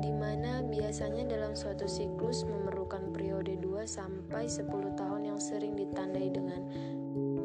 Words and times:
di 0.00 0.08
mana 0.16 0.64
biasanya 0.64 1.28
dalam 1.28 1.52
suatu 1.52 1.84
siklus 1.84 2.48
memerlukan 2.48 3.12
periode 3.12 3.52
2 3.60 3.84
sampai 3.84 4.48
10 4.48 4.96
tahun 4.96 5.28
yang 5.28 5.36
sering 5.36 5.76
ditandai 5.76 6.32
dengan 6.32 6.64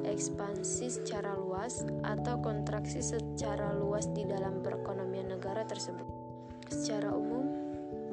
ekspansi 0.07 0.87
secara 0.87 1.35
luas 1.35 1.83
atau 2.07 2.39
kontraksi 2.39 3.03
secara 3.03 3.75
luas 3.75 4.07
di 4.15 4.23
dalam 4.23 4.63
perekonomian 4.63 5.35
negara 5.35 5.67
tersebut. 5.67 6.20
Secara 6.71 7.11
umum, 7.11 7.51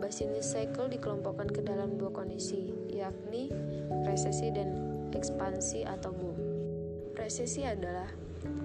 business 0.02 0.50
cycle 0.50 0.90
dikelompokkan 0.90 1.46
ke 1.46 1.62
dalam 1.62 1.94
dua 1.94 2.10
kondisi, 2.10 2.74
yakni 2.90 3.54
resesi 4.02 4.50
dan 4.50 4.74
ekspansi 5.15 5.87
atau 5.87 6.10
boom. 6.10 6.34
Resesi 7.15 7.62
adalah 7.62 8.10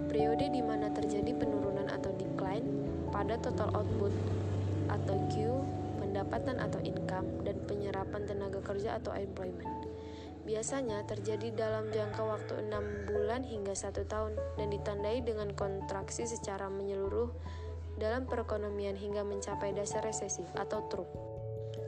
periode 0.09 0.49
di 0.49 0.65
mana 0.65 0.89
terjadi 0.89 1.37
penurunan 1.37 1.85
atau 1.93 2.09
decline 2.17 2.65
pada 3.13 3.37
total 3.37 3.69
output 3.77 4.09
atau 4.89 5.13
Q, 5.29 5.61
pendapatan 6.01 6.57
atau 6.57 6.81
income, 6.81 7.45
dan 7.45 7.61
penyerapan 7.69 8.25
tenaga 8.25 8.65
kerja 8.65 8.97
atau 8.97 9.13
employment. 9.13 9.93
Biasanya 10.41 11.05
terjadi 11.05 11.53
dalam 11.53 11.93
jangka 11.93 12.19
waktu 12.25 12.65
6 12.65 13.13
bulan 13.13 13.45
hingga 13.45 13.77
satu 13.77 14.09
tahun 14.09 14.41
dan 14.57 14.73
ditandai 14.73 15.21
dengan 15.21 15.53
kontraksi 15.53 16.25
secara 16.25 16.65
menyeluruh 16.67 17.29
dalam 17.97 18.25
perekonomian 18.25 18.97
hingga 18.97 19.21
mencapai 19.21 19.75
dasar 19.75 20.01
resesi 20.05 20.43
atau 20.57 20.85
trough. 20.89 21.09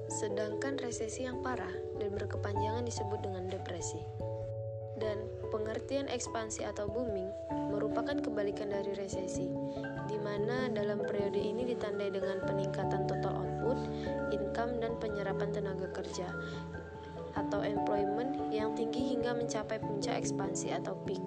Sedangkan 0.10 0.78
resesi 0.78 1.26
yang 1.26 1.42
parah 1.42 1.72
dan 1.98 2.14
berkepanjangan 2.14 2.86
disebut 2.86 3.20
dengan 3.26 3.50
depresi. 3.50 4.02
Dan 4.96 5.28
pengertian 5.52 6.08
ekspansi 6.08 6.64
atau 6.64 6.88
booming 6.88 7.28
merupakan 7.74 8.16
kebalikan 8.16 8.72
dari 8.72 8.96
resesi, 8.96 9.52
di 10.08 10.18
mana 10.24 10.72
dalam 10.72 11.04
periode 11.04 11.36
ini 11.36 11.68
ditandai 11.68 12.16
dengan 12.16 12.40
peningkatan 12.48 13.04
total 13.04 13.44
output, 13.44 13.80
income, 14.32 14.80
dan 14.80 14.96
penyerapan 14.96 15.52
tenaga 15.52 15.92
kerja 15.92 16.32
atau 17.36 17.60
employment 17.62 18.48
yang 18.48 18.72
tinggi 18.74 19.12
hingga 19.16 19.36
mencapai 19.36 19.84
puncak 19.84 20.16
ekspansi 20.24 20.72
atau 20.72 20.96
peak. 21.04 21.22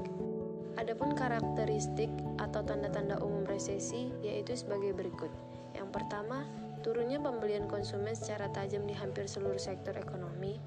Adapun 0.79 1.19
karakteristik 1.19 2.07
atau 2.39 2.63
tanda-tanda 2.63 3.19
umum 3.19 3.43
resesi 3.51 4.15
yaitu 4.23 4.55
sebagai 4.55 4.95
berikut. 4.95 5.27
Yang 5.75 5.91
pertama, 5.91 6.47
turunnya 6.87 7.19
pembelian 7.19 7.67
konsumen 7.67 8.15
secara 8.15 8.47
tajam 8.55 8.87
di 8.87 8.95
hampir 8.95 9.27
seluruh 9.27 9.59
sektor 9.59 9.99
ekonomi. 9.99 10.63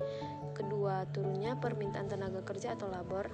Kedua, 0.51 1.07
turunnya 1.15 1.55
permintaan 1.55 2.11
tenaga 2.11 2.43
kerja 2.43 2.75
atau 2.75 2.91
labor. 2.91 3.31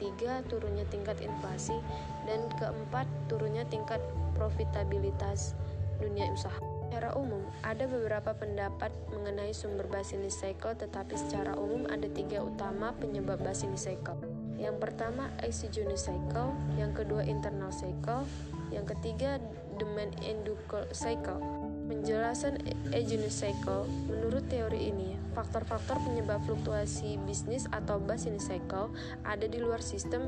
Tiga, 0.00 0.40
turunnya 0.48 0.88
tingkat 0.88 1.20
inflasi. 1.20 1.76
Dan 2.24 2.48
keempat, 2.56 3.04
turunnya 3.28 3.68
tingkat 3.68 4.00
profitabilitas 4.32 5.52
dunia 6.00 6.32
usaha. 6.32 6.56
Secara 6.88 7.20
umum, 7.20 7.44
ada 7.60 7.84
beberapa 7.84 8.32
pendapat 8.32 8.88
mengenai 9.12 9.52
sumber 9.52 9.84
Basinis 9.92 10.40
cycle, 10.40 10.72
tetapi 10.72 11.20
secara 11.20 11.52
umum 11.52 11.84
ada 11.92 12.08
tiga 12.08 12.40
utama 12.40 12.96
penyebab 12.96 13.44
Basinis 13.44 13.84
cycle. 13.84 14.43
Yang 14.56 14.76
pertama, 14.80 15.30
exogenous 15.42 16.06
cycle, 16.06 16.54
yang 16.78 16.94
kedua 16.94 17.26
internal 17.26 17.74
cycle, 17.74 18.24
yang 18.70 18.86
ketiga 18.86 19.42
demand 19.76 20.14
endocrine 20.22 20.90
cycle. 20.94 21.42
Penjelasan 21.84 22.62
exogenous 22.94 23.44
cycle, 23.44 23.84
menurut 24.08 24.46
teori 24.48 24.88
ini, 24.88 25.20
faktor-faktor 25.36 26.00
penyebab 26.06 26.40
fluktuasi 26.46 27.20
bisnis 27.28 27.68
atau 27.74 28.00
Basinis 28.00 28.48
cycle 28.48 28.88
ada 29.26 29.44
di 29.44 29.58
luar 29.60 29.84
sistem 29.84 30.24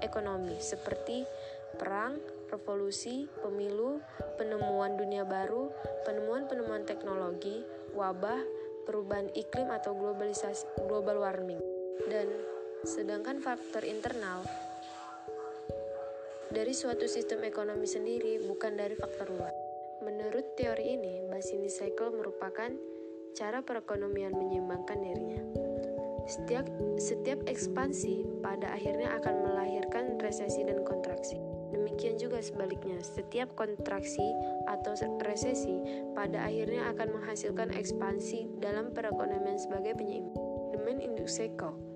ekonomi 0.00 0.56
seperti 0.60 1.28
perang, 1.76 2.16
revolusi, 2.48 3.26
pemilu, 3.42 3.98
penemuan 4.38 4.94
dunia 4.94 5.26
baru, 5.26 5.74
penemuan-penemuan 6.06 6.86
teknologi, 6.86 7.66
wabah, 7.92 8.40
perubahan 8.86 9.28
iklim 9.34 9.72
atau 9.74 9.96
globalisasi 9.96 10.86
global 10.86 11.24
warming. 11.24 11.58
Dan 12.06 12.53
sedangkan 12.84 13.40
faktor 13.40 13.80
internal 13.88 14.44
dari 16.52 16.76
suatu 16.76 17.08
sistem 17.08 17.40
ekonomi 17.48 17.88
sendiri 17.88 18.44
bukan 18.44 18.76
dari 18.76 18.92
faktor 18.92 19.32
luar. 19.32 19.50
Menurut 20.04 20.52
teori 20.60 20.92
ini, 20.92 21.24
Basini 21.32 21.72
Cycle 21.72 22.12
merupakan 22.12 22.68
cara 23.32 23.64
perekonomian 23.64 24.36
menyeimbangkan 24.36 25.00
dirinya. 25.00 25.40
Setiap, 26.28 26.68
setiap 27.00 27.40
ekspansi 27.48 28.44
pada 28.44 28.76
akhirnya 28.76 29.16
akan 29.16 29.34
melahirkan 29.48 30.20
resesi 30.20 30.60
dan 30.68 30.84
kontraksi. 30.84 31.40
Demikian 31.72 32.20
juga 32.20 32.44
sebaliknya, 32.44 33.00
setiap 33.00 33.56
kontraksi 33.56 34.22
atau 34.68 34.92
resesi 35.24 35.80
pada 36.12 36.44
akhirnya 36.44 36.92
akan 36.92 37.16
menghasilkan 37.16 37.72
ekspansi 37.72 38.60
dalam 38.60 38.92
perekonomian 38.92 39.56
sebagai 39.56 39.96
penyeimbang. 39.96 40.36
Demand 40.76 41.00
Induced 41.00 41.40
Cycle 41.40 41.93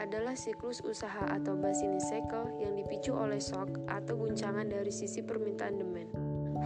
adalah 0.00 0.32
siklus 0.32 0.80
usaha 0.80 1.28
atau 1.28 1.52
business 1.60 2.08
cycle 2.08 2.48
yang 2.56 2.72
dipicu 2.72 3.12
oleh 3.12 3.36
shock 3.36 3.68
atau 3.84 4.16
guncangan 4.16 4.64
dari 4.64 4.88
sisi 4.88 5.20
permintaan 5.20 5.76
demand. 5.76 6.10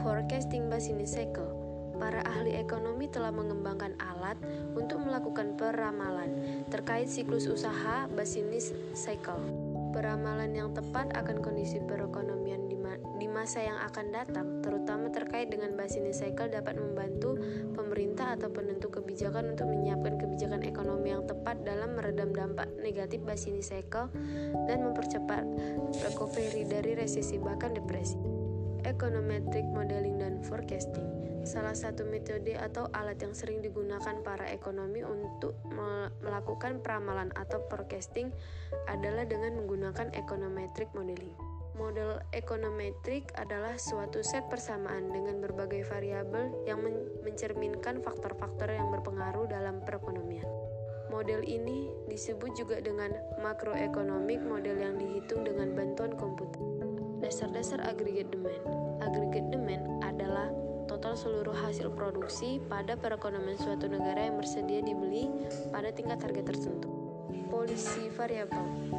Forecasting 0.07 0.71
business 0.71 1.19
cycle 1.19 1.51
para 1.99 2.23
ahli 2.27 2.55
ekonomi 2.59 3.11
telah 3.11 3.31
mengembangkan 3.35 3.95
alat 3.99 4.39
untuk 4.75 5.03
melakukan 5.03 5.55
peramalan 5.59 6.63
terkait 6.71 7.11
siklus 7.11 7.51
usaha 7.51 8.07
business 8.15 8.71
cycle. 8.95 9.43
Peramalan 9.95 10.55
yang 10.55 10.71
tepat 10.75 11.15
akan 11.15 11.39
kondisi 11.39 11.79
perekonomian 11.79 12.67
di, 12.67 12.75
ma 12.75 12.99
di 13.19 13.31
masa 13.31 13.63
yang 13.63 13.79
akan 13.79 14.07
datang, 14.11 14.47
terutama 14.59 15.04
terkait 15.35 15.51
dengan 15.51 15.75
business 15.75 16.23
cycle 16.23 16.47
dapat 16.47 16.79
membantu 16.79 17.35
pemerintah 17.75 18.39
atau 18.39 18.55
penentu 18.55 18.87
kebijakan 18.87 19.59
untuk 19.59 19.67
menyiapkan 19.67 20.15
kebijakan 20.15 20.63
ekonomi 20.63 21.11
yang 21.11 21.27
tepat 21.27 21.59
dalam 21.67 21.99
meredam 21.99 22.31
dampak 22.31 22.71
negatif 22.79 23.19
business 23.27 23.75
cycle 23.75 24.07
dan 24.71 24.87
mempercepat 24.87 25.43
recovery 26.07 26.63
dari 26.71 26.95
resesi 26.95 27.35
bahkan 27.43 27.75
depresi. 27.75 28.15
Econometric 28.87 29.67
modeling 29.75 30.23
dan 30.23 30.39
forecasting 30.47 31.03
salah 31.43 31.75
satu 31.75 32.07
metode 32.07 32.55
atau 32.55 32.87
alat 32.95 33.19
yang 33.19 33.35
sering 33.35 33.59
digunakan 33.59 34.15
para 34.23 34.47
ekonomi 34.55 35.03
untuk 35.03 35.59
melakukan 36.23 36.79
peramalan 36.79 37.35
atau 37.35 37.59
forecasting 37.67 38.31
adalah 38.87 39.27
dengan 39.27 39.59
menggunakan 39.59 40.15
econometric 40.15 40.95
modeling. 40.95 41.54
Model 41.75 42.23
ekonometrik 42.31 43.35
adalah 43.35 43.75
suatu 43.75 44.23
set 44.23 44.47
persamaan 44.47 45.11
dengan 45.11 45.43
berbagai 45.43 45.83
variabel 45.91 46.55
yang 46.71 46.87
men 46.87 47.03
mencerminkan 47.27 47.99
faktor-faktor 47.99 48.71
yang 48.71 48.95
berpengaruh 48.95 49.51
dalam 49.51 49.83
perekonomian. 49.83 50.47
Model 51.11 51.43
ini 51.43 51.91
disebut 52.07 52.55
juga 52.55 52.79
dengan 52.79 53.11
makroekonomik 53.43 54.39
model 54.47 54.79
yang 54.79 54.95
dihitung 55.03 55.43
dengan 55.43 55.75
bantuan 55.75 56.15
komputer. 56.15 56.63
Dasar-dasar 57.19 57.83
aggregate 57.83 58.31
demand. 58.31 58.63
Aggregate 59.03 59.51
demand 59.51 59.99
adalah 60.07 60.55
total 60.87 61.19
seluruh 61.19 61.59
hasil 61.59 61.91
produksi 61.91 62.63
pada 62.71 62.95
perekonomian 62.95 63.59
suatu 63.59 63.91
negara 63.91 64.31
yang 64.31 64.39
bersedia 64.39 64.79
dibeli 64.79 65.27
pada 65.75 65.91
tingkat 65.91 66.23
harga 66.23 66.55
tertentu. 66.55 66.91
Polisi 67.51 68.07
variabel 68.15 68.95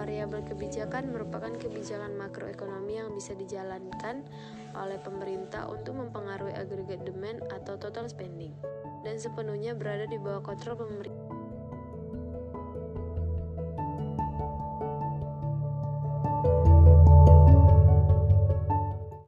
Variabel 0.00 0.48
kebijakan 0.48 1.12
merupakan 1.12 1.52
kebijakan 1.60 2.16
makroekonomi 2.16 3.04
yang 3.04 3.12
bisa 3.12 3.36
dijalankan 3.36 4.24
oleh 4.72 4.96
pemerintah 4.96 5.68
untuk 5.68 6.00
mempengaruhi 6.00 6.56
agregat 6.56 7.04
demand 7.04 7.44
atau 7.52 7.76
total 7.76 8.08
spending 8.08 8.56
dan 9.04 9.20
sepenuhnya 9.20 9.76
berada 9.76 10.08
di 10.08 10.16
bawah 10.16 10.40
kontrol 10.40 10.80
pemerintah. 10.80 11.29